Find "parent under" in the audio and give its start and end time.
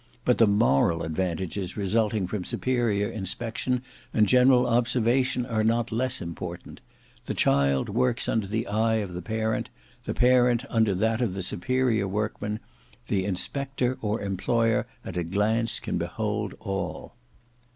10.15-10.95